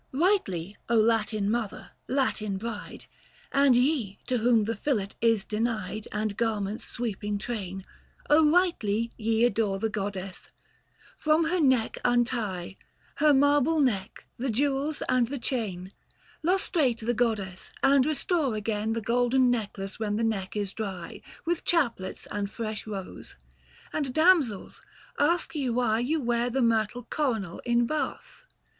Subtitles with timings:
[0.11, 3.05] Rightly, Latin mother, Latin bride,
[3.51, 7.85] And ye, to whom the fillet is denied And garments' sweeping train;
[8.27, 10.49] rightly ye Adore the goddess.
[11.19, 12.77] From her neck untie,
[13.17, 15.93] Her marble neck, the jewels and the chain.
[16.41, 21.21] 150 Lustrate the goddess, and restore again The golden necklace when the neck is dry,
[21.45, 23.35] With chaplets and fresh rose.
[23.93, 24.81] And damsels,
[25.19, 28.45] ask ye why You wear the myrtle coronal in bath.